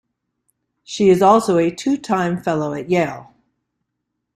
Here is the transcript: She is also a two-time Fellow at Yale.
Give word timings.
She 0.83 1.09
is 1.09 1.21
also 1.21 1.59
a 1.59 1.69
two-time 1.69 2.41
Fellow 2.41 2.73
at 2.73 2.89
Yale. 2.89 3.35